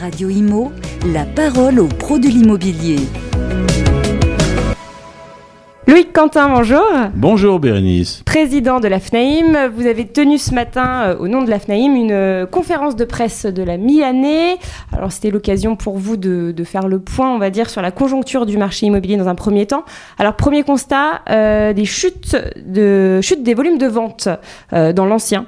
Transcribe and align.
Radio 0.00 0.28
Imo, 0.28 0.72
la 1.12 1.24
parole 1.24 1.80
aux 1.80 1.86
pros 1.86 2.18
de 2.18 2.26
l'immobilier. 2.28 2.98
Loïc 5.86 6.12
Quentin, 6.12 6.50
bonjour. 6.50 6.84
Bonjour 7.14 7.60
Bérénice. 7.60 8.22
Président 8.26 8.80
de 8.80 8.88
la 8.88 9.00
FNAIM, 9.00 9.70
vous 9.74 9.86
avez 9.86 10.06
tenu 10.06 10.36
ce 10.36 10.52
matin, 10.52 11.04
euh, 11.04 11.16
au 11.18 11.28
nom 11.28 11.42
de 11.42 11.48
la 11.48 11.58
FNAIM, 11.58 11.94
une 11.94 12.12
euh, 12.12 12.44
conférence 12.44 12.96
de 12.96 13.04
presse 13.04 13.46
de 13.46 13.62
la 13.62 13.78
mi-année. 13.78 14.56
Alors 14.92 15.12
c'était 15.12 15.30
l'occasion 15.30 15.76
pour 15.76 15.96
vous 15.96 16.18
de, 16.18 16.52
faire 16.64 16.88
le 16.88 16.98
point, 16.98 17.34
on 17.34 17.38
va 17.38 17.48
dire, 17.48 17.70
sur 17.70 17.80
la 17.80 17.90
conjoncture 17.90 18.44
du 18.44 18.58
marché 18.58 18.86
immobilier 18.86 19.16
dans 19.16 19.28
un 19.28 19.34
premier 19.34 19.64
temps. 19.64 19.84
Alors 20.18 20.34
premier 20.34 20.62
constat, 20.62 21.22
euh, 21.30 21.72
des 21.72 21.86
chutes, 21.86 22.36
de, 22.66 23.20
chutes 23.22 23.42
des 23.42 23.54
volumes 23.54 23.78
de 23.78 23.86
vente 23.86 24.28
dans 24.72 25.06
l'ancien. 25.06 25.46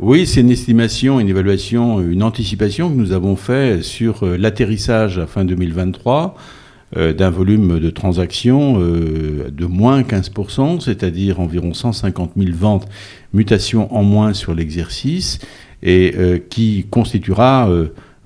Oui, 0.00 0.26
c'est 0.26 0.42
une 0.42 0.50
estimation, 0.50 1.18
une 1.18 1.28
évaluation, 1.28 2.00
une 2.00 2.22
anticipation 2.22 2.88
que 2.88 2.94
nous 2.94 3.10
avons 3.10 3.34
fait 3.34 3.82
sur 3.82 4.24
l'atterrissage 4.24 5.18
à 5.18 5.26
fin 5.26 5.44
2023 5.44 6.36
euh, 6.96 7.12
d'un 7.12 7.30
volume 7.30 7.80
de 7.80 7.90
transactions 7.90 8.80
euh, 8.80 9.50
de 9.50 9.66
moins 9.66 10.02
15%, 10.02 10.78
c'est-à-dire 10.80 11.40
environ 11.40 11.74
150 11.74 12.34
000 12.36 12.52
ventes, 12.56 12.88
mutations 13.32 13.92
en 13.92 14.04
moins 14.04 14.34
sur 14.34 14.54
l'exercice, 14.54 15.40
et 15.82 16.14
euh, 16.16 16.38
qui 16.38 16.86
constituera 16.88 17.68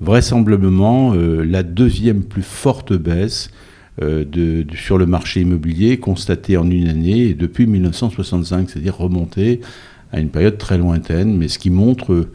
vraisemblablement 0.02 1.14
la 1.14 1.62
deuxième 1.62 2.22
plus 2.22 2.42
forte 2.42 2.92
baisse 2.92 3.50
sur 4.74 4.98
le 4.98 5.06
marché 5.06 5.40
immobilier 5.40 5.96
constatée 5.96 6.56
en 6.58 6.70
une 6.70 6.88
année 6.88 7.34
depuis 7.34 7.66
1965, 7.66 8.68
c'est-à-dire 8.68 8.96
remontée 8.96 9.60
à 10.12 10.20
une 10.20 10.28
période 10.28 10.58
très 10.58 10.78
lointaine, 10.78 11.36
mais 11.36 11.48
ce 11.48 11.58
qui 11.58 11.70
montre 11.70 12.28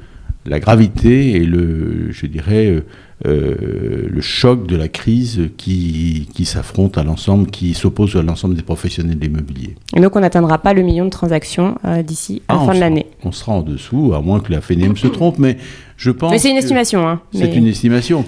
la 0.45 0.59
gravité 0.59 1.31
et 1.31 1.45
le, 1.45 2.11
je 2.11 2.25
dirais, 2.25 2.83
euh, 3.25 4.07
le 4.09 4.21
choc 4.21 4.67
de 4.67 4.75
la 4.75 4.87
crise 4.87 5.49
qui, 5.57 6.29
qui 6.33 6.45
s'affronte 6.45 6.97
à 6.97 7.03
l'ensemble, 7.03 7.49
qui 7.49 7.73
s'oppose 7.73 8.15
à 8.15 8.21
l'ensemble 8.21 8.55
des 8.55 8.61
professionnels 8.61 9.17
de 9.17 9.25
l'immobilier. 9.25 9.75
Et 9.95 9.99
donc 9.99 10.15
on 10.15 10.19
n'atteindra 10.19 10.59
pas 10.59 10.73
le 10.73 10.83
million 10.83 11.05
de 11.05 11.09
transactions 11.09 11.77
euh, 11.85 12.03
d'ici 12.03 12.41
à 12.47 12.53
la 12.53 12.61
ah, 12.61 12.65
fin 12.65 12.75
de 12.75 12.79
l'année. 12.79 13.07
On 13.23 13.31
sera 13.31 13.53
en 13.53 13.61
dessous, 13.61 14.13
à 14.13 14.21
moins 14.21 14.39
que 14.39 14.51
la 14.51 14.61
FNM 14.61 14.95
se 14.95 15.07
trompe, 15.07 15.39
mais 15.39 15.57
je 15.97 16.11
pense. 16.11 16.31
Mais 16.31 16.39
c'est 16.39 16.51
une 16.51 16.57
estimation. 16.57 17.07
Hein, 17.07 17.21
c'est 17.33 17.55
une 17.55 17.67
estimation. 17.67 18.23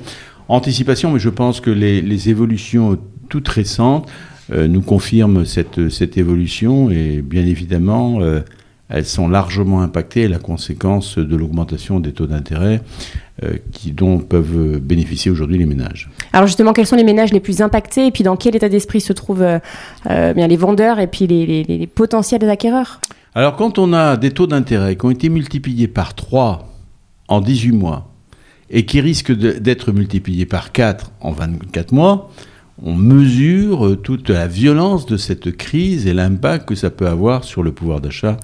Anticipation, 0.48 1.12
mais 1.12 1.20
je 1.20 1.30
pense 1.30 1.62
que 1.62 1.70
les, 1.70 2.02
les 2.02 2.30
évolutions 2.30 2.98
toutes 3.30 3.48
récentes 3.48 4.10
euh, 4.52 4.68
nous 4.68 4.82
confirment 4.82 5.45
cette, 5.45 5.90
cette 5.90 6.18
évolution 6.18 6.90
et 6.90 7.22
bien 7.22 7.45
évidemment 7.45 8.20
elles 8.90 9.06
sont 9.06 9.30
largement 9.30 9.82
impactées 9.82 10.28
la 10.28 10.40
conséquence 10.40 11.20
de 11.20 11.36
l'augmentation 11.36 12.00
des 12.00 12.12
taux 12.12 12.26
d'intérêt 12.26 12.82
euh, 13.44 13.54
qui, 13.72 13.92
dont 13.92 14.18
peuvent 14.18 14.80
bénéficier 14.80 15.30
aujourd'hui 15.30 15.59
les 15.59 15.68
ménages. 15.68 16.09
Alors 16.34 16.48
justement, 16.48 16.73
quels 16.73 16.88
sont 16.88 16.95
les 16.95 17.04
ménages 17.04 17.32
les 17.32 17.40
plus 17.40 17.62
impactés 17.62 18.08
et 18.08 18.12
puis 18.12 18.23
dans 18.23 18.36
quel 18.36 18.56
état 18.56 18.67
d'esprit 18.67 19.00
se 19.00 19.14
trouvent 19.14 19.44
euh, 19.44 19.60
euh, 20.10 20.34
bien 20.34 20.48
les 20.48 20.58
vendeurs 20.58 21.00
et 21.00 21.06
puis 21.06 21.28
les, 21.28 21.88
potentiels 21.94 22.50
acquéreurs? 22.50 23.00
Alors 23.36 23.56
quand 23.56 23.78
on 23.78 23.94
a 23.94 24.17
des 24.17 24.32
taux 24.32 24.48
d'intérêt 24.48 24.95
qui 24.95 25.06
ont 25.06 25.12
été 25.12 25.30
multipliés 25.30 25.88
par 25.88 26.16
3 26.16 26.67
en 27.28 27.42
18 27.42 27.72
mois 27.73 28.12
et 28.72 28.86
qui 28.86 29.02
risquent 29.02 29.32
d'être 29.32 29.92
multipliés 29.92 30.48
par 30.48 30.72
4 30.72 31.12
en 31.22 31.32
24 31.32 31.92
mois, 31.92 32.32
on 32.82 32.95
mesure 32.95 33.98
toute 34.02 34.30
la 34.30 34.48
violence 34.48 35.06
de 35.06 35.17
cette 35.17 35.56
crise 35.56 36.08
et 36.08 36.14
l'impact 36.14 36.67
que 36.67 36.76
ça 36.76 36.90
peut 36.90 37.08
avoir 37.08 37.44
sur 37.44 37.62
le 37.62 37.72
pouvoir 37.72 38.00
d'achat 38.00 38.38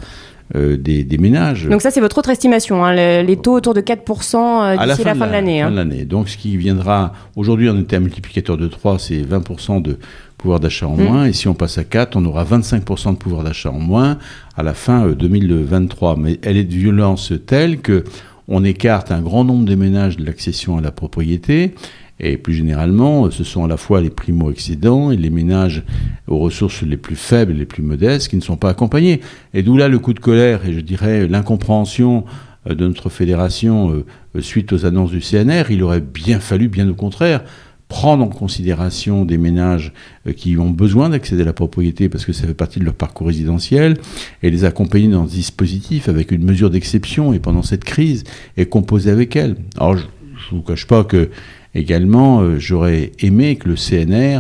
euh, 0.53 0.77
des, 0.77 1.17
ménages. 1.17 1.67
Donc 1.67 1.81
ça, 1.81 1.89
c'est 1.89 1.99
votre 1.99 2.19
autre 2.19 2.29
estimation, 2.29 2.85
hein, 2.85 2.93
les, 2.93 3.38
taux 3.38 3.53
autour 3.53 3.73
de 3.73 3.81
4% 3.81 4.35
euh, 4.35 4.77
d'ici 4.77 5.03
la, 5.03 5.15
fin 5.15 5.25
de 5.25 5.31
l'année. 5.31 5.61
Hein. 5.61 5.71
Donc 6.05 6.29
ce 6.29 6.38
qui 6.38 6.55
viendra, 6.55 7.13
aujourd'hui 7.35 7.67
on 7.67 7.79
était 7.79 7.95
un 7.95 8.01
multiplicateur 8.01 8.55
de 8.55 8.67
3, 8.67 8.99
c'est 8.99 9.23
20% 9.23 9.81
de 9.81 9.97
pouvoir 10.38 10.59
d'achat 10.59 10.88
en 10.88 10.97
mm. 10.97 11.03
moins, 11.03 11.25
et 11.25 11.33
si 11.33 11.47
on 11.47 11.55
passe 11.55 11.79
à 11.79 11.83
4, 11.83 12.16
on 12.16 12.25
aura 12.25 12.43
25% 12.43 13.13
de 13.13 13.17
pouvoir 13.17 13.43
d'achat 13.43 13.72
en 13.72 13.79
moins 13.79 14.19
à 14.56 14.61
la 14.61 14.75
fin 14.75 15.07
2023. 15.07 16.11
Euh, 16.11 16.16
Mais 16.16 16.39
elle 16.44 16.57
est 16.57 16.63
de 16.63 16.75
violence 16.75 17.33
telle 17.47 17.79
que 17.79 18.03
on 18.47 18.63
écarte 18.63 19.12
un 19.12 19.22
grand 19.22 19.44
nombre 19.44 19.66
de 19.66 19.73
ménages 19.73 20.17
de 20.17 20.25
l'accession 20.25 20.77
à 20.77 20.81
la 20.81 20.91
propriété, 20.91 21.73
et 22.19 22.37
plus 22.37 22.53
généralement, 22.53 23.29
ce 23.29 23.43
sont 23.43 23.65
à 23.65 23.67
la 23.67 23.77
fois 23.77 24.01
les 24.01 24.09
primo-excédents 24.09 25.11
et 25.11 25.17
les 25.17 25.29
ménages 25.29 25.83
aux 26.27 26.37
ressources 26.37 26.81
les 26.83 26.97
plus 26.97 27.17
faibles 27.17 27.53
les 27.53 27.65
plus 27.65 27.83
modestes 27.83 28.29
qui 28.29 28.37
ne 28.37 28.41
sont 28.41 28.55
pas 28.55 28.69
accompagnés. 28.69 29.19
Et 29.53 29.63
d'où 29.63 29.75
là 29.75 29.89
le 29.89 29.99
coup 29.99 30.13
de 30.13 30.19
colère 30.19 30.65
et 30.65 30.73
je 30.73 30.79
dirais 30.79 31.27
l'incompréhension 31.27 32.23
euh, 32.69 32.75
de 32.75 32.87
notre 32.87 33.09
fédération 33.09 34.03
euh, 34.35 34.41
suite 34.41 34.71
aux 34.71 34.85
annonces 34.85 35.11
du 35.11 35.19
CNR. 35.19 35.71
Il 35.71 35.83
aurait 35.83 36.01
bien 36.01 36.39
fallu, 36.39 36.69
bien 36.69 36.89
au 36.89 36.93
contraire, 36.93 37.43
prendre 37.89 38.23
en 38.23 38.29
considération 38.29 39.25
des 39.25 39.37
ménages 39.37 39.91
euh, 40.25 40.31
qui 40.31 40.57
ont 40.57 40.69
besoin 40.69 41.09
d'accéder 41.09 41.41
à 41.41 41.45
la 41.45 41.53
propriété 41.53 42.07
parce 42.07 42.23
que 42.23 42.31
ça 42.31 42.47
fait 42.47 42.53
partie 42.53 42.79
de 42.79 42.85
leur 42.85 42.95
parcours 42.95 43.27
résidentiel 43.27 43.97
et 44.41 44.49
les 44.49 44.63
accompagner 44.63 45.09
dans 45.09 45.27
ce 45.27 45.33
dispositif 45.33 46.07
avec 46.07 46.31
une 46.31 46.45
mesure 46.45 46.69
d'exception 46.69 47.33
et 47.33 47.39
pendant 47.39 47.61
cette 47.61 47.83
crise 47.83 48.23
et 48.55 48.67
composer 48.67 49.11
avec 49.11 49.35
elle. 49.35 49.57
Alors 49.77 49.97
je 49.97 50.03
ne 50.51 50.59
vous 50.59 50.61
cache 50.61 50.87
pas 50.87 51.03
que 51.03 51.29
Également, 51.75 52.40
euh, 52.40 52.58
j'aurais 52.58 53.12
aimé 53.19 53.58
que 53.58 53.68
le 53.68 53.75
CNR 53.75 54.40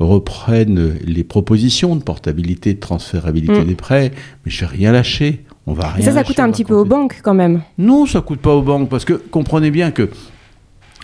reprenne 0.00 0.96
les 1.04 1.22
propositions 1.22 1.94
de 1.94 2.02
portabilité, 2.02 2.74
de 2.74 2.80
transférabilité 2.80 3.60
mm. 3.60 3.64
des 3.64 3.74
prêts, 3.76 4.10
mais 4.44 4.50
je 4.50 4.64
n'ai 4.64 4.70
rien 4.70 4.92
lâché. 4.92 5.44
On 5.66 5.74
va 5.74 5.90
rien. 5.90 6.04
ça, 6.04 6.12
ça 6.12 6.24
coûte 6.24 6.40
un 6.40 6.50
petit 6.50 6.64
peu 6.64 6.74
aux 6.74 6.84
banques 6.84 7.20
quand 7.22 7.34
même. 7.34 7.62
Non, 7.78 8.04
ça 8.04 8.20
coûte 8.20 8.40
pas 8.40 8.52
aux 8.52 8.62
banques 8.62 8.88
parce 8.88 9.04
que 9.04 9.12
comprenez 9.12 9.70
bien 9.70 9.92
que 9.92 10.10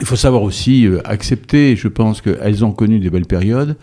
il 0.00 0.06
faut 0.06 0.16
savoir 0.16 0.42
aussi 0.42 0.86
euh, 0.86 1.00
accepter. 1.04 1.76
Je 1.76 1.88
pense 1.88 2.20
qu'elles 2.20 2.64
ont 2.64 2.72
connu 2.72 2.98
des 2.98 3.10
belles 3.10 3.26
périodes. 3.26 3.76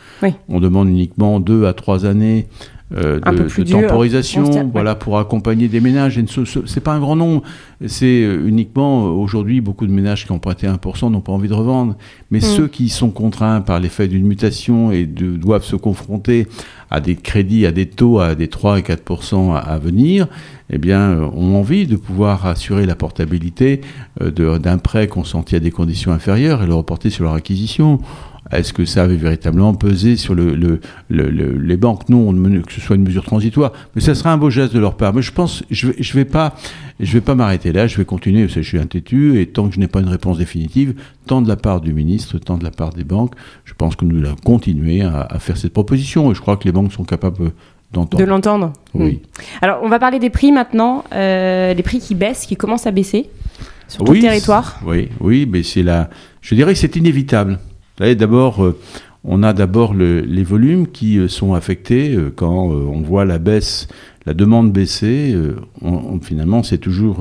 On 0.49 0.59
demande 0.59 0.89
uniquement 0.89 1.39
deux 1.39 1.65
à 1.65 1.73
trois 1.73 2.05
années 2.05 2.47
euh, 2.93 3.19
de, 3.19 3.63
temporisation, 3.63 4.69
voilà, 4.71 4.93
pour 4.93 5.17
accompagner 5.17 5.67
des 5.67 5.81
ménages. 5.81 6.19
C'est 6.67 6.83
pas 6.83 6.93
un 6.93 6.99
grand 6.99 7.15
nombre. 7.15 7.41
C'est 7.87 8.23
euh, 8.23 8.47
uniquement 8.47 9.07
euh, 9.07 9.09
aujourd'hui 9.09 9.59
beaucoup 9.59 9.87
de 9.87 9.91
ménages 9.91 10.25
qui 10.25 10.31
ont 10.31 10.37
prêté 10.37 10.67
1% 10.67 11.09
n'ont 11.09 11.19
pas 11.19 11.31
envie 11.31 11.47
de 11.47 11.55
revendre. 11.55 11.95
Mais 12.29 12.37
mm. 12.37 12.41
ceux 12.41 12.67
qui 12.67 12.89
sont 12.89 13.09
contraints 13.09 13.61
par 13.61 13.79
l'effet 13.79 14.07
d'une 14.07 14.27
mutation 14.27 14.91
et 14.91 15.07
de, 15.07 15.35
doivent 15.35 15.63
se 15.63 15.75
confronter 15.75 16.47
à 16.91 16.99
des 16.99 17.15
crédits, 17.15 17.65
à 17.65 17.71
des 17.71 17.87
taux 17.87 18.19
à 18.19 18.35
des 18.35 18.49
3 18.49 18.77
et 18.77 18.81
4% 18.83 19.55
à, 19.55 19.79
venir, 19.79 20.27
eh 20.69 20.77
bien, 20.77 21.19
ont 21.19 21.55
envie 21.55 21.87
de 21.87 21.95
pouvoir 21.95 22.45
assurer 22.45 22.85
la 22.85 22.95
portabilité 22.95 23.81
d'un 24.21 24.77
prêt 24.77 25.07
consenti 25.07 25.55
à 25.55 25.59
des 25.59 25.71
conditions 25.71 26.11
inférieures 26.11 26.61
et 26.61 26.67
le 26.67 26.75
reporter 26.75 27.09
sur 27.09 27.23
leur 27.23 27.33
acquisition. 27.33 27.99
Est-ce 28.51 28.73
que 28.73 28.85
ça 28.85 29.03
avait 29.03 29.15
véritablement 29.15 29.73
pesé 29.73 30.17
sur 30.17 30.35
le, 30.35 30.79
les 31.09 31.77
banques? 31.77 32.09
Non, 32.09 32.31
que 32.61 32.71
ce 32.71 32.79
soit 32.79 32.95
une 32.95 33.03
mesure 33.03 33.23
transitoire. 33.23 33.71
Mais 33.95 34.01
ça 34.01 34.13
sera 34.13 34.31
un 34.31 34.37
beau 34.37 34.51
geste 34.51 34.73
de 34.73 34.79
leur 34.79 34.95
part. 34.97 35.13
Mais 35.13 35.23
je 35.23 35.31
pense, 35.31 35.63
je 35.71 35.87
ne 35.87 35.91
vais, 35.91 36.03
je 36.03 36.13
vais 36.13 36.25
pas, 36.25 36.53
je 36.99 37.11
vais 37.11 37.21
pas 37.21 37.33
m'arrêter 37.33 37.71
là. 37.71 37.87
Je 37.87 37.97
vais 37.97 38.05
continuer. 38.05 38.47
Je 38.47 38.59
suis 38.61 38.77
un 38.77 38.85
têtu 38.85 39.39
et 39.39 39.47
tant 39.47 39.67
que 39.67 39.73
je 39.73 39.79
n'ai 39.79 39.87
pas 39.87 39.99
une 39.99 40.09
réponse 40.09 40.37
définitive, 40.37 40.93
tant 41.25 41.41
de 41.41 41.47
la 41.47 41.55
part 41.55 41.81
du 41.81 41.91
ministre, 41.91 42.37
tant 42.37 42.57
de 42.57 42.63
la 42.63 42.69
part 42.69 42.91
des 42.91 43.03
banques, 43.03 43.33
je 43.63 43.73
pense 43.73 43.95
que 43.95 44.05
nous 44.05 44.23
allons 44.23 44.35
continuer 44.35 45.01
à, 45.01 45.39
faire 45.39 45.57
cette 45.57 45.73
proposition. 45.73 46.31
Et 46.31 46.35
je 46.35 46.41
crois 46.41 46.57
que 46.57 46.65
les 46.65 46.71
banques 46.71 46.93
sont 46.93 47.03
capables 47.03 47.51
d'entendre. 47.91 48.23
De 48.23 48.29
l'entendre. 48.29 48.73
Oui. 48.93 49.21
Hmm. 49.23 49.63
Alors, 49.63 49.79
on 49.81 49.89
va 49.89 49.97
parler 49.97 50.19
des 50.19 50.29
prix 50.29 50.51
maintenant. 50.51 51.03
Euh, 51.13 51.73
les 51.73 51.83
prix 51.83 51.99
qui 51.99 52.13
baissent, 52.13 52.45
qui 52.45 52.55
commencent 52.55 52.85
à 52.85 52.91
baisser 52.91 53.27
sur 53.87 54.03
tout 54.03 54.13
le 54.13 54.19
territoire. 54.19 54.79
Oui, 54.85 55.09
oui, 55.19 55.47
mais 55.49 55.63
c'est 55.63 55.83
là. 55.83 56.09
Je 56.41 56.53
dirais 56.53 56.73
que 56.73 56.79
c'est 56.79 56.95
inévitable 56.95 57.57
d'abord, 57.99 58.63
euh, 58.63 58.77
on 59.23 59.43
a 59.43 59.53
d'abord 59.53 59.93
les 59.93 60.43
volumes 60.43 60.87
qui 60.87 61.17
euh, 61.17 61.27
sont 61.27 61.53
affectés 61.53 62.15
euh, 62.15 62.31
quand 62.35 62.67
on 62.67 63.01
voit 63.01 63.25
la 63.25 63.39
baisse, 63.39 63.87
la 64.25 64.33
demande 64.33 64.71
baisser. 64.71 65.35
finalement, 66.23 66.63
c'est 66.63 66.79
toujours 66.79 67.19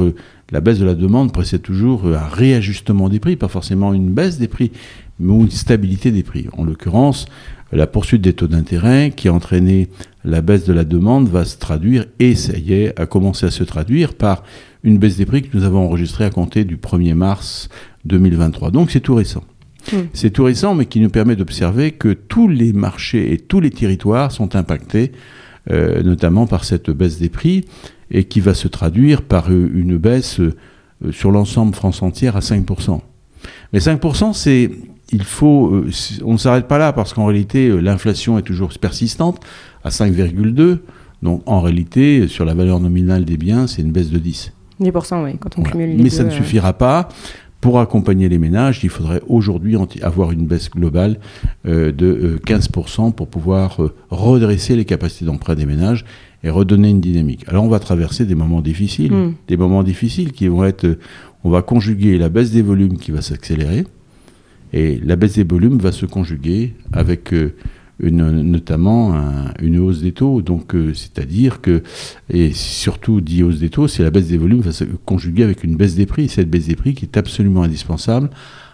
la 0.51 0.61
baisse 0.63 0.79
de 0.79 0.87
la 0.87 0.95
demande 0.95 1.33
précède 1.33 1.61
toujours 1.61 2.07
un 2.07 2.29
réajustement 2.29 3.11
des 3.11 3.21
prix, 3.21 3.37
pas 3.37 3.49
forcément 3.49 3.93
une 3.93 4.11
baisse 4.11 4.39
des 4.39 4.49
prix, 4.49 4.73
mais 5.21 5.35
une 5.35 5.51
stabilité 5.51 6.13
des 6.13 6.23
prix. 6.23 6.47
En 6.57 6.65
l'occurrence, 6.65 7.27
la 7.73 7.87
poursuite 7.87 8.23
des 8.23 8.33
taux 8.33 8.47
d'intérêt 8.47 9.13
qui 9.15 9.29
a 9.29 9.35
entraîné 9.35 9.91
la 10.25 10.41
baisse 10.41 10.65
de 10.65 10.73
la 10.73 10.85
demande 10.85 11.29
va 11.29 11.45
se 11.45 11.59
traduire, 11.59 12.07
et 12.21 12.35
ça 12.35 12.57
y 12.57 12.73
est, 12.73 12.99
a 12.99 13.05
commencé 13.05 13.45
à 13.45 13.51
se 13.51 13.65
traduire 13.65 14.15
par 14.15 14.43
une 14.83 14.97
baisse 14.97 15.19
des 15.19 15.27
prix 15.27 15.43
que 15.43 15.55
nous 15.55 15.65
avons 15.65 15.85
enregistrée 15.85 16.25
à 16.25 16.31
compter 16.31 16.65
du 16.65 16.79
1er 16.79 17.13
mars 17.13 17.69
2023. 18.07 18.71
Donc 18.71 18.91
c'est 18.91 19.01
tout 19.01 19.15
récent. 19.15 19.45
Hmm. 19.93 20.07
C'est 20.13 20.31
tout 20.31 20.45
récent, 20.45 20.75
mais 20.75 20.87
qui 20.87 21.01
nous 21.01 21.11
permet 21.11 21.37
d'observer 21.37 21.93
que 21.93 22.13
tous 22.13 22.49
les 22.49 22.73
marchés 22.73 23.33
et 23.33 23.39
tous 23.39 23.61
les 23.61 23.71
territoires 23.71 24.33
sont 24.33 24.57
impactés, 24.57 25.13
euh, 25.71 26.03
notamment 26.03 26.47
par 26.47 26.65
cette 26.65 26.91
baisse 26.91 27.19
des 27.19 27.29
prix, 27.29 27.65
et 28.11 28.25
qui 28.25 28.41
va 28.41 28.55
se 28.55 28.69
traduire 28.69 29.23
par 29.23 29.51
une 29.51 29.97
baisse 29.97 30.41
euh, 30.41 30.55
sur 31.11 31.31
l'ensemble 31.31 31.75
France 31.75 32.03
entière 32.03 32.37
à 32.37 32.41
5%. 32.41 33.01
Mais 33.73 33.79
5%, 33.79 34.33
c'est, 34.33 34.71
il 35.11 35.25
faut, 35.25 35.69
euh, 35.75 35.91
on 36.25 36.35
ne 36.35 36.39
s'arrête 36.39 36.67
pas 36.67 36.79
là 36.79 36.93
parce 36.93 37.13
qu'en 37.13 37.27
réalité, 37.27 37.69
l'inflation 37.81 38.39
est 38.39 38.43
toujours 38.43 38.71
persistante 38.79 39.41
à 39.83 39.91
5,2. 39.91 40.79
Donc 41.23 41.43
en 41.47 41.61
réalité, 41.61 42.29
sur 42.29 42.45
la 42.45 42.55
valeur 42.55 42.81
nominale 42.81 43.25
des 43.25 43.37
biens, 43.37 43.67
c'est 43.67 43.83
une 43.83 43.93
baisse 43.93 44.11
de 44.11 44.19
10. 44.19 44.53
10%, 44.81 45.25
oui, 45.25 45.37
quand 45.39 45.59
on 45.59 45.63
cumule 45.63 45.97
les 45.97 46.03
Mais 46.03 46.11
ça 46.11 46.25
ne 46.25 46.31
suffira 46.31 46.73
pas 46.73 47.09
pour 47.65 47.81
accompagner 47.81 48.29
les 48.29 48.37
ménages, 48.37 48.81
il 48.85 48.91
faudrait 48.91 49.23
aujourd'hui 49.27 49.79
avoir 50.03 50.33
une 50.33 50.45
baisse 50.45 50.69
globale 50.69 51.19
euh, 51.67 51.93
de 51.93 52.39
15% 52.45 53.15
pour 53.15 53.27
pouvoir 53.27 53.81
redresser 54.11 54.77
les 54.77 54.85
capacités 54.85 55.25
d'emprunt 55.25 55.55
des 55.55 55.65
ménages 55.65 56.05
et 56.43 56.51
redonner 56.51 56.91
une 56.91 57.01
dynamique. 57.01 57.47
Alors 57.49 57.65
on 57.65 57.69
va 57.69 57.79
traverser 57.79 58.27
des 58.27 58.35
moments 58.35 58.61
difficiles, 58.61 59.15
hmm. 59.15 59.33
des 59.49 59.57
moments 59.57 59.83
difficiles 59.83 60.33
qui 60.33 60.47
vont 60.47 60.63
être, 60.65 60.99
on 61.43 61.49
va 61.49 61.63
conjuguer 61.63 62.19
la 62.19 62.29
baisse 62.29 62.51
des 62.51 62.61
volumes 62.61 62.99
qui 62.99 63.13
va 63.13 63.23
s'accélérer, 63.23 63.87
et 64.75 65.01
la 65.03 65.17
baisse 65.17 65.37
des 65.37 65.45
volumes 65.45 65.79
va 65.79 65.91
se 65.91 66.05
conjuguer 66.05 66.75
avec 66.93 67.33
une, 68.01 68.43
notamment 68.43 69.15
une 69.61 69.79
hausse 69.79 70.01
des 70.01 70.13
taux. 70.13 70.43
Donc, 70.43 70.75
euh, 70.75 70.93
c'est-à-dire 70.95 71.61
que, 71.61 71.83
et 72.31 72.53
surtout 72.53 73.21
dit 73.21 73.43
hausse 73.43 73.59
des 73.59 73.71
taux, 73.71 73.89
c'est 73.89 74.03
la 74.03 74.11
baisse 74.11 74.29
des 74.29 74.39
volumes 74.39 74.61
va 74.61 74.73
se 74.73 74.85
conjuguer 75.05 75.45
avec 75.45 75.65
une 75.65 75.77
baisse 75.77 75.95
des 75.95 76.07
prix. 76.07 76.29
Cette 76.29 76.51
baisse 76.51 76.67
des 76.67 76.77
prix 76.77 76.95
qui 76.95 77.05
est 77.05 77.17
absolument 77.17 77.63
indispensable 77.63 78.31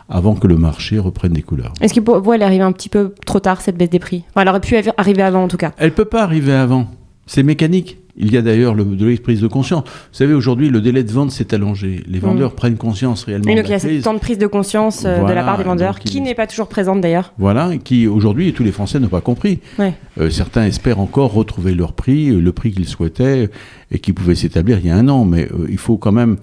avant 0.08 0.34
que 0.34 0.46
le 0.46 0.56
marché 0.56 0.98
reprenne 0.98 1.32
des 1.32 1.42
couleurs. 1.42 1.72
Est-ce 1.80 1.94
que 1.94 2.00
pour 2.00 2.20
vous, 2.20 2.32
elle 2.32 2.42
arrive 2.42 2.62
un 2.62 2.72
petit 2.72 2.88
peu 2.88 3.14
trop 3.26 3.38
tard, 3.38 3.60
cette 3.60 3.76
baisse 3.76 3.90
des 3.90 4.00
prix? 4.00 4.24
Elle 4.34 4.48
aurait 4.48 4.60
pu 4.60 4.76
arriver 4.96 5.22
avant, 5.22 5.44
en 5.44 5.48
tout 5.48 5.56
cas. 5.56 5.72
Elle 5.78 5.92
peut 5.92 6.04
pas 6.04 6.22
arriver 6.22 6.52
avant. 6.52 6.88
C'est 7.30 7.44
mécanique. 7.44 7.96
Il 8.16 8.32
y 8.32 8.36
a 8.36 8.42
d'ailleurs 8.42 8.74
de 8.74 9.06
l'exprise 9.06 9.40
de 9.40 9.46
conscience. 9.46 9.84
Vous 9.84 9.90
savez, 10.10 10.34
aujourd'hui, 10.34 10.68
le 10.68 10.80
délai 10.80 11.04
de 11.04 11.12
vente 11.12 11.30
s'est 11.30 11.54
allongé. 11.54 12.02
Les 12.08 12.18
mm. 12.18 12.22
vendeurs 12.22 12.54
prennent 12.56 12.76
conscience 12.76 13.22
réellement. 13.22 13.48
Et 13.52 13.54
donc, 13.54 13.66
il 13.66 13.70
y 13.70 13.74
a 13.74 13.78
ce 13.78 14.02
temps 14.02 14.14
de 14.14 14.18
prise 14.18 14.36
de 14.36 14.48
conscience 14.48 15.04
euh, 15.06 15.22
de 15.24 15.32
la 15.32 15.44
part 15.44 15.56
des 15.56 15.62
vendeurs, 15.62 16.00
qui 16.00 16.20
n'est 16.20 16.34
pas 16.34 16.48
toujours 16.48 16.66
présente 16.66 17.00
d'ailleurs. 17.00 17.32
Voilà, 17.38 17.70
qui 17.78 18.08
aujourd'hui, 18.08 18.52
tous 18.52 18.64
les 18.64 18.72
Français 18.72 18.98
n'ont 18.98 19.06
pas 19.06 19.20
compris. 19.20 19.60
Euh, 19.78 20.28
certains 20.28 20.64
espèrent 20.64 20.98
encore 20.98 21.32
retrouver 21.32 21.72
leur 21.72 21.92
prix, 21.92 22.30
euh, 22.30 22.40
le 22.40 22.50
prix 22.50 22.72
qu'ils 22.72 22.88
souhaitaient 22.88 23.48
et 23.92 24.00
qui 24.00 24.12
pouvait 24.12 24.34
s'établir 24.34 24.80
il 24.80 24.86
y 24.86 24.90
a 24.90 24.96
un 24.96 25.08
an. 25.08 25.24
Mais 25.24 25.48
il 25.68 25.78
faut 25.78 25.98
quand 25.98 26.12
même, 26.12 26.36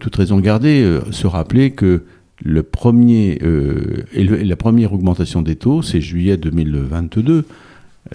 toute 0.00 0.16
raison 0.16 0.40
garder, 0.40 0.98
se 1.12 1.28
rappeler 1.28 1.70
que 1.70 2.02
le 2.44 2.64
premier, 2.64 3.38
la 4.12 4.56
première 4.56 4.92
augmentation 4.92 5.42
des 5.42 5.54
taux, 5.54 5.80
c'est 5.80 6.00
juillet 6.00 6.36
2022. 6.36 7.44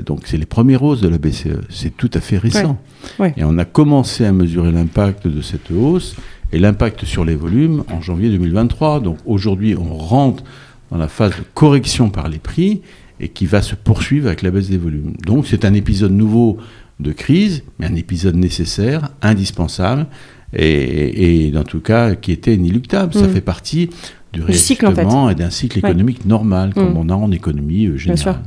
Donc 0.05 0.21
c'est 0.25 0.37
les 0.37 0.45
premières 0.45 0.83
hausses 0.83 1.01
de 1.01 1.07
la 1.07 1.17
BCE. 1.17 1.59
C'est 1.69 1.95
tout 1.95 2.09
à 2.13 2.19
fait 2.19 2.37
récent. 2.37 2.77
Et 3.19 3.43
on 3.43 3.57
a 3.57 3.65
commencé 3.65 4.25
à 4.25 4.31
mesurer 4.31 4.71
l'impact 4.71 5.27
de 5.27 5.41
cette 5.41 5.71
hausse 5.71 6.15
et 6.51 6.59
l'impact 6.59 7.05
sur 7.05 7.25
les 7.25 7.35
volumes 7.35 7.83
en 7.91 8.01
janvier 8.01 8.29
2023. 8.29 8.99
Donc 9.01 9.17
aujourd'hui, 9.25 9.75
on 9.75 9.95
rentre 9.95 10.43
dans 10.91 10.97
la 10.97 11.07
phase 11.07 11.31
de 11.31 11.43
correction 11.53 12.09
par 12.09 12.29
les 12.29 12.39
prix 12.39 12.81
et 13.19 13.29
qui 13.29 13.45
va 13.45 13.61
se 13.61 13.75
poursuivre 13.75 14.27
avec 14.27 14.41
la 14.41 14.51
baisse 14.51 14.69
des 14.69 14.77
volumes. 14.77 15.13
Donc 15.25 15.47
c'est 15.47 15.65
un 15.65 15.73
épisode 15.73 16.11
nouveau 16.11 16.57
de 16.99 17.11
crise, 17.11 17.63
mais 17.79 17.85
un 17.85 17.95
épisode 17.95 18.35
nécessaire, 18.35 19.09
indispensable, 19.21 20.07
et, 20.53 21.51
dans 21.51 21.63
tout 21.63 21.81
cas 21.81 22.15
qui 22.15 22.31
était 22.31 22.55
inéluctable. 22.55 23.13
Ça 23.13 23.27
mm. 23.27 23.29
fait 23.29 23.41
partie 23.41 23.89
du, 24.33 24.53
cycle 24.53 24.85
et 25.31 25.35
d'un 25.35 25.49
cycle 25.49 25.77
économique 25.79 26.25
normal, 26.25 26.73
comme 26.73 26.93
mm. 26.93 26.97
on 26.97 27.09
a 27.09 27.15
en 27.15 27.31
économie 27.31 27.87
euh, 27.87 27.97
générale. 27.97 28.41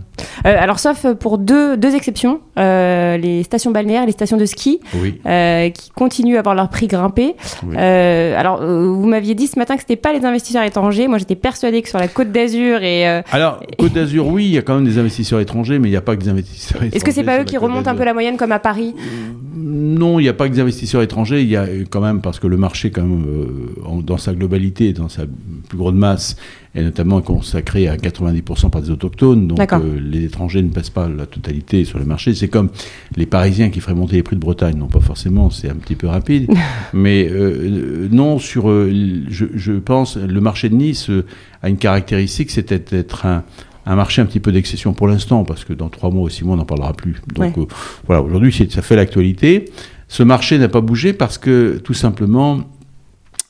Euh, 0.47 0.57
alors, 0.59 0.79
sauf 0.79 1.07
pour 1.15 1.39
deux, 1.39 1.77
deux 1.77 1.95
exceptions, 1.95 2.41
euh, 2.59 3.17
les 3.17 3.43
stations 3.43 3.71
balnéaires 3.71 4.03
et 4.05 4.07
les 4.07 4.13
stations 4.13 4.37
de 4.37 4.45
ski, 4.45 4.81
qui 4.83 5.91
continuent 5.95 6.37
à 6.37 6.41
avoir 6.41 6.55
leur 6.55 6.69
prix 6.69 6.87
grimpé. 6.87 7.35
alors, 7.77 8.65
vous 8.65 9.07
m'aviez 9.07 9.35
dit 9.35 9.47
ce 9.47 9.59
matin 9.59 9.77
que 9.77 9.83
ce 9.83 9.87
n'était 9.87 10.01
pas 10.01 10.13
les 10.13 10.25
investisseurs 10.25 10.63
étrangers. 10.63 11.09
Moi, 11.09 11.19
j'étais 11.19 11.37
persuadé 11.37 11.83
que 11.83 11.89
sur 11.89 11.99
la 11.99 12.09
Côte 12.09 12.33
d'Azur 12.33 12.83
et... 12.83 13.07
alors, 13.31 13.61
Côte 13.79 13.93
d'Azur, 13.93 14.27
oui, 14.27 14.47
il 14.47 14.53
y 14.53 14.59
a 14.59 14.63
quand 14.63 14.75
même 14.75 14.85
des 14.85 14.99
investisseurs 14.99 15.41
étrangers, 15.41 15.79
mais 15.79 15.89
il 15.89 15.93
n'y 15.93 15.97
a 15.97 16.03
pas 16.03 16.17
que 16.17 16.23
des 16.23 16.29
investisseurs 16.29 16.83
étrangers. 16.83 16.97
Est-ce 16.97 17.05
que 17.05 17.13
c'est 17.13 17.25
pas 17.25 17.41
eux 17.41 17.45
qui 17.45 17.57
remontent 17.57 17.91
un 17.91 17.95
peu 17.95 18.05
la 18.05 18.15
moyenne 18.15 18.37
comme 18.37 18.53
à 18.53 18.59
Paris 18.59 18.95
Non, 19.57 20.19
il 20.19 20.25
n'y 20.25 20.29
a 20.29 20.35
pas 20.35 20.49
que 20.49 20.55
des 20.55 20.61
investisseurs 20.61 21.03
étrangers. 21.03 21.43
Il 21.43 21.49
y 21.49 21.57
a 21.57 21.67
quand 21.91 22.01
même, 22.01 22.21
parce 22.21 22.39
que 22.39 22.47
le 22.47 22.57
marché, 22.57 22.91
quand 22.91 23.03
même, 23.03 23.25
dans 24.03 24.19
sa 24.19 24.33
globalité, 24.33 24.93
dans 24.93 25.09
sa 25.09 25.23
plus 25.69 25.79
grande 25.79 25.97
masse, 25.97 26.37
et 26.75 26.83
notamment 26.83 27.21
consacré 27.21 27.89
à 27.89 27.97
90% 27.97 28.71
par 28.71 28.83
des 28.83 28.91
autochtones. 28.91 29.49
Donc 29.49 29.73
euh, 29.73 30.01
les 30.01 30.25
étrangers 30.25 30.63
ne 30.63 30.69
passent 30.69 30.91
pas 30.91 31.09
la 31.09 31.27
totalité 31.27 31.85
sur 31.85 31.99
le 31.99 32.05
marché. 32.05 32.35
C'est 32.35 32.49
comme 32.49 32.71
les 33.17 33.27
Parisiens 33.27 33.71
qui 33.71 33.81
feraient 33.81 33.95
monter 33.95 34.17
les 34.17 34.23
prix 34.23 34.37
de 34.37 34.41
Bretagne. 34.41 34.77
Non, 34.77 34.87
pas 34.87 35.01
forcément, 35.01 35.51
c'est 35.51 35.69
un 35.69 35.75
petit 35.75 35.97
peu 35.97 36.07
rapide. 36.07 36.49
mais 36.93 37.29
euh, 37.29 38.09
non, 38.11 38.39
sur, 38.39 38.71
euh, 38.71 38.93
je, 39.29 39.47
je, 39.53 39.73
pense, 39.73 40.17
le 40.17 40.41
marché 40.41 40.69
de 40.69 40.77
Nice 40.77 41.11
a 41.63 41.69
une 41.69 41.77
caractéristique, 41.77 42.53
c'était 42.53 42.79
d'être 42.79 43.27
un, 43.27 43.43
un 43.87 43.97
marché 43.97 44.23
un 44.23 44.27
petit 44.27 44.41
peu 44.41 44.53
d'exception 44.53 44.93
pour 44.93 45.09
l'instant, 45.09 45.43
parce 45.43 45.65
que 45.65 45.73
dans 45.73 45.89
trois 45.89 46.11
mois 46.11 46.23
ou 46.23 46.29
six 46.29 46.45
mois, 46.45 46.55
on 46.55 46.59
n'en 46.59 46.65
parlera 46.65 46.93
plus. 46.93 47.17
Donc 47.35 47.57
voilà, 48.07 48.23
aujourd'hui, 48.23 48.53
ça 48.71 48.83
fait 48.83 48.97
l'actualité. 48.97 49.65
Ce 50.07 50.23
marché 50.23 50.59
n'a 50.59 50.69
pas 50.69 50.81
bougé 50.81 51.13
parce 51.13 51.39
que 51.39 51.81
tout 51.83 51.95
simplement, 51.95 52.61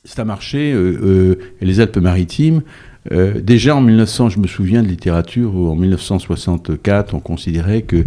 c'est 0.05 0.19
un 0.19 0.25
marché, 0.25 0.71
et 0.71 1.65
les 1.65 1.79
Alpes-Maritimes 1.79 2.63
euh, 3.11 3.41
déjà 3.41 3.75
en 3.75 3.81
1900, 3.81 4.29
je 4.29 4.39
me 4.39 4.47
souviens 4.47 4.83
de 4.83 4.87
littérature 4.87 5.55
où 5.55 5.69
en 5.69 5.75
1964, 5.75 7.13
on 7.13 7.19
considérait 7.19 7.81
que 7.81 8.05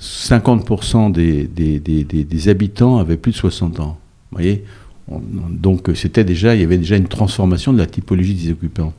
50% 0.00 1.12
des, 1.12 2.48
habitants 2.48 2.98
avaient 2.98 3.16
plus 3.16 3.32
de 3.32 3.36
60 3.36 3.80
ans. 3.80 3.98
Vous 4.30 4.38
voyez? 4.38 4.64
Donc 5.50 5.90
c'était 5.94 6.24
déjà, 6.24 6.54
il 6.54 6.60
y 6.60 6.64
avait 6.64 6.78
déjà 6.78 6.96
une 6.96 7.08
transformation 7.08 7.72
de 7.72 7.78
la 7.78 7.86
typologie 7.86 8.34
des 8.34 8.50
occupants. 8.52 8.92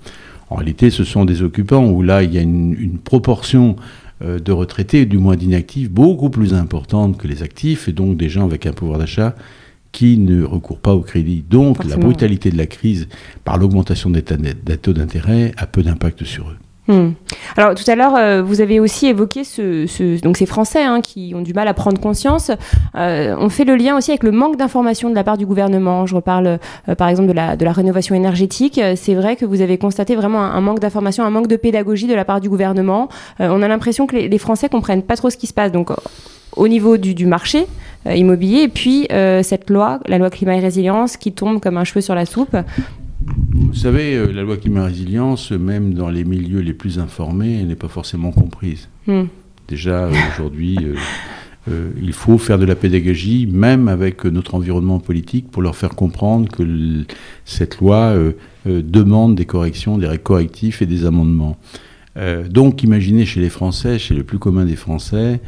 En 0.49 0.55
réalité, 0.55 0.89
ce 0.89 1.03
sont 1.03 1.25
des 1.25 1.41
occupants 1.41 1.85
où 1.85 2.01
là, 2.01 2.21
il 2.23 2.33
y 2.33 2.37
a 2.37 2.41
une, 2.41 2.75
une 2.77 2.97
proportion 2.97 3.77
euh, 4.23 4.39
de 4.39 4.51
retraités, 4.51 5.05
du 5.05 5.17
moins 5.17 5.35
d'inactifs, 5.35 5.89
beaucoup 5.89 6.29
plus 6.29 6.53
importante 6.53 7.17
que 7.17 7.27
les 7.27 7.43
actifs, 7.43 7.87
et 7.87 7.91
donc 7.91 8.15
des 8.15 8.29
gens 8.29 8.45
avec 8.45 8.65
un 8.65 8.71
pouvoir 8.71 8.99
d'achat 8.99 9.35
qui 9.93 10.17
ne 10.17 10.43
recourent 10.43 10.79
pas 10.79 10.93
au 10.93 11.01
crédit. 11.01 11.45
Donc 11.49 11.85
la 11.85 11.95
brutalité 11.95 12.51
de 12.51 12.57
la 12.57 12.65
crise 12.65 13.07
par 13.45 13.57
l'augmentation 13.57 14.09
des 14.09 14.23
taux 14.23 14.93
d'intérêt 14.93 15.53
a 15.55 15.65
peu 15.65 15.81
d'impact 15.83 16.25
sur 16.25 16.49
eux. 16.49 16.57
Hmm. 16.87 17.11
Alors 17.55 17.75
tout 17.75 17.89
à 17.89 17.95
l'heure, 17.95 18.13
euh, 18.17 18.41
vous 18.41 18.59
avez 18.59 18.81
aussi 18.81 19.07
évoqué 19.07 19.45
ce, 19.45 20.21
donc 20.21 20.35
ces 20.35 20.45
Français 20.45 20.83
hein, 20.83 20.99
qui 20.99 21.31
ont 21.33 21.41
du 21.41 21.53
mal 21.53 21.69
à 21.69 21.73
prendre 21.73 21.97
conscience. 21.99 22.51
Euh, 22.95 23.37
on 23.39 23.47
fait 23.47 23.63
le 23.63 23.77
lien 23.77 23.95
aussi 23.95 24.11
avec 24.11 24.23
le 24.23 24.31
manque 24.31 24.57
d'information 24.57 25.09
de 25.09 25.15
la 25.15 25.23
part 25.23 25.37
du 25.37 25.45
gouvernement. 25.45 26.05
Je 26.05 26.15
reparle 26.15 26.59
euh, 26.89 26.95
par 26.95 27.07
exemple 27.07 27.29
de 27.29 27.33
la, 27.33 27.55
de 27.55 27.63
la 27.63 27.71
rénovation 27.71 28.15
énergétique. 28.15 28.81
C'est 28.97 29.15
vrai 29.15 29.37
que 29.37 29.45
vous 29.45 29.61
avez 29.61 29.77
constaté 29.77 30.15
vraiment 30.15 30.41
un, 30.41 30.59
manque 30.59 30.79
d'information, 30.79 31.23
un 31.23 31.29
manque 31.29 31.47
de 31.47 31.55
pédagogie 31.55 32.07
de 32.07 32.15
la 32.15 32.25
part 32.25 32.41
du 32.41 32.49
gouvernement. 32.49 33.07
on 33.39 33.61
a 33.61 33.67
l'impression 33.69 34.05
que 34.05 34.17
les, 34.17 34.27
les, 34.27 34.37
Français 34.37 34.67
comprennent 34.67 35.03
pas 35.03 35.15
trop 35.15 35.29
ce 35.29 35.37
qui 35.37 35.47
se 35.47 35.53
passe. 35.53 35.71
Donc 35.71 35.89
au 36.55 36.67
niveau 36.67 36.97
du, 36.97 37.25
marché 37.25 37.65
euh, 38.05 38.15
immobilier, 38.15 38.63
et 38.63 38.67
puis 38.67 39.07
euh, 39.11 39.43
cette 39.43 39.69
loi, 39.69 39.99
la 40.07 40.17
loi 40.17 40.29
climat 40.29 40.55
et 40.55 40.59
résilience, 40.59 41.17
qui 41.17 41.31
tombe 41.31 41.59
comme 41.59 41.77
un 41.77 41.83
cheveu 41.83 42.01
sur 42.01 42.15
la 42.15 42.25
soupe. 42.25 42.55
Vous 43.51 43.73
savez, 43.73 44.15
euh, 44.15 44.31
la 44.31 44.43
loi 44.43 44.57
climat 44.57 44.81
et 44.81 44.87
résilience, 44.87 45.51
même 45.51 45.93
dans 45.93 46.09
les 46.09 46.23
milieux 46.23 46.59
les 46.59 46.73
plus 46.73 46.99
informés, 46.99 47.63
n'est 47.63 47.75
pas 47.75 47.87
forcément 47.87 48.31
comprise. 48.31 48.89
Hmm. 49.07 49.23
Déjà, 49.67 50.09
aujourd'hui, 50.33 50.77
il 51.69 52.11
faut 52.11 52.37
faire 52.37 52.59
de 52.59 52.65
la 52.65 52.75
pédagogie, 52.75 53.47
même 53.47 53.87
avec 53.87 54.25
notre 54.25 54.55
environnement 54.55 54.99
politique, 54.99 55.49
pour 55.49 55.61
leur 55.61 55.77
faire 55.77 55.95
comprendre 55.95 56.51
que 56.51 57.05
cette 57.45 57.79
loi 57.79 58.13
demande 58.65 59.35
des 59.35 59.45
corrections, 59.45 59.97
des 59.97 60.17
correctifs 60.17 60.81
et 60.81 60.85
des 60.85 61.05
amendements. 61.05 61.57
donc, 62.49 62.83
imaginez 62.83 63.25
chez 63.25 63.39
les 63.39 63.49
Français, 63.49 63.97
chez 63.99 64.15
le 64.15 64.23
plus 64.23 64.37
commun 64.37 64.65
des 64.65 64.75
Français, 64.75 65.39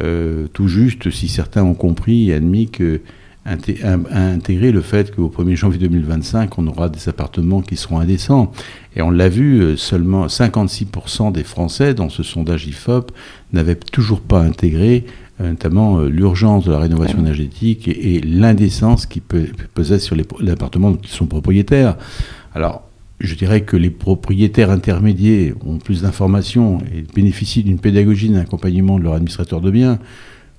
euh, 0.00 0.46
tout 0.52 0.68
juste 0.68 1.10
si 1.10 1.28
certains 1.28 1.62
ont 1.62 1.74
compris 1.74 2.30
et 2.30 2.34
admis 2.34 2.68
que 2.68 3.00
intégrer 3.44 4.70
le 4.70 4.82
fait 4.82 5.12
qu'au 5.12 5.28
1er 5.28 5.56
janvier 5.56 5.80
2025, 5.80 6.58
on 6.58 6.66
aura 6.68 6.88
des 6.88 7.08
appartements 7.08 7.60
qui 7.60 7.74
seront 7.74 7.98
indécents. 7.98 8.52
Et 8.94 9.02
on 9.02 9.10
l'a 9.10 9.28
vu, 9.28 9.60
euh, 9.60 9.76
seulement 9.76 10.28
56% 10.28 11.32
des 11.32 11.42
Français, 11.42 11.92
dans 11.92 12.08
ce 12.08 12.22
sondage 12.22 12.68
IFOP, 12.68 13.10
n'avaient 13.52 13.74
toujours 13.74 14.20
pas 14.20 14.40
intégré 14.40 15.06
euh, 15.40 15.50
notamment 15.50 16.02
l'urgence 16.02 16.64
de 16.66 16.70
la 16.70 16.78
rénovation 16.78 17.18
énergétique 17.18 17.88
et, 17.88 18.20
l'indécence 18.20 19.06
qui 19.06 19.18
peut 19.18 19.48
peser 19.74 19.98
sur 19.98 20.16
appartements 20.48 20.92
dont 20.92 21.00
ils 21.02 21.08
sont 21.08 21.26
propriétaires. 21.26 21.96
Alors, 22.54 22.84
je 23.22 23.34
dirais 23.36 23.62
que 23.62 23.76
les 23.76 23.90
propriétaires 23.90 24.70
intermédiaires 24.70 25.54
ont 25.64 25.78
plus 25.78 26.02
d'informations 26.02 26.78
et 26.94 27.02
bénéficient 27.14 27.62
d'une 27.62 27.78
pédagogie, 27.78 28.28
d'un 28.28 28.40
accompagnement 28.40 28.98
de 28.98 29.04
leur 29.04 29.14
administrateur 29.14 29.60
de 29.60 29.70
biens. 29.70 29.98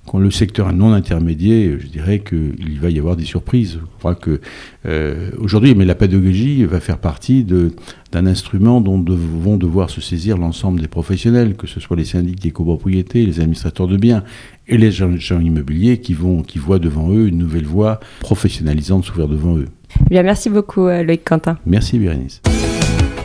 Quand 0.06 0.18
le 0.18 0.30
secteur 0.30 0.72
non 0.72 0.92
intermédiaire, 0.92 1.78
je 1.80 1.86
dirais 1.86 2.20
qu'il 2.20 2.78
va 2.78 2.90
y 2.90 2.98
avoir 2.98 3.16
des 3.16 3.24
surprises. 3.24 3.78
Je 3.80 3.98
crois 3.98 4.14
que 4.14 4.40
euh, 4.86 5.30
aujourd'hui, 5.38 5.74
mais 5.74 5.86
la 5.86 5.94
pédagogie 5.94 6.64
va 6.64 6.80
faire 6.80 6.98
partie 6.98 7.42
d'un 7.44 8.26
instrument 8.26 8.80
dont 8.80 9.02
vont 9.02 9.56
devoir 9.56 9.88
se 9.88 10.00
saisir 10.00 10.36
l'ensemble 10.36 10.80
des 10.80 10.88
professionnels, 10.88 11.56
que 11.56 11.66
ce 11.66 11.80
soit 11.80 11.96
les 11.96 12.04
syndics 12.04 12.40
des 12.40 12.50
copropriétés, 12.50 13.24
les 13.24 13.40
administrateurs 13.40 13.88
de 13.88 13.96
biens 13.96 14.24
et 14.68 14.76
les 14.76 14.90
gens, 14.92 15.40
immobiliers 15.40 15.98
qui 15.98 16.12
vont, 16.14 16.42
qui 16.42 16.58
voient 16.58 16.78
devant 16.78 17.10
eux 17.10 17.28
une 17.28 17.38
nouvelle 17.38 17.66
voie 17.66 18.00
professionnalisante 18.20 19.04
s'ouvrir 19.04 19.28
devant 19.28 19.56
eux. 19.56 19.68
Bien, 20.10 20.22
merci 20.22 20.50
beaucoup, 20.50 20.86
euh, 20.86 21.02
Loïc 21.02 21.24
Quentin. 21.24 21.58
Merci, 21.66 21.98
Bérénice. 21.98 22.42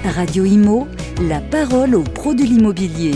Radio 0.04 0.46
Imo, 0.46 0.88
la 1.28 1.40
parole 1.40 1.96
aux 1.96 2.04
pros 2.04 2.34
de 2.34 2.44
l'immobilier. 2.44 3.12